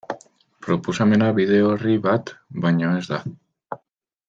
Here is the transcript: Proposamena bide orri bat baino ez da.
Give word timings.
Proposamena 0.67 1.27
bide 1.41 1.59
orri 1.67 1.99
bat 2.07 2.33
baino 2.65 2.95
ez 3.03 3.07
da. 3.13 3.23